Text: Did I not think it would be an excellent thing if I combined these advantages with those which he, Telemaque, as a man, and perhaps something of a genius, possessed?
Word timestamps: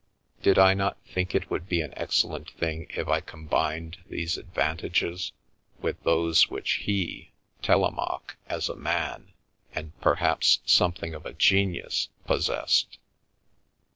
Did 0.41 0.57
I 0.57 0.73
not 0.73 0.97
think 1.05 1.35
it 1.35 1.51
would 1.51 1.69
be 1.69 1.81
an 1.81 1.93
excellent 1.95 2.49
thing 2.49 2.87
if 2.89 3.07
I 3.07 3.21
combined 3.21 3.97
these 4.09 4.35
advantages 4.35 5.31
with 5.79 6.01
those 6.01 6.49
which 6.49 6.81
he, 6.85 7.29
Telemaque, 7.61 8.35
as 8.49 8.67
a 8.67 8.75
man, 8.75 9.31
and 9.75 9.91
perhaps 10.01 10.57
something 10.65 11.13
of 11.13 11.27
a 11.27 11.33
genius, 11.33 12.09
possessed? 12.25 12.97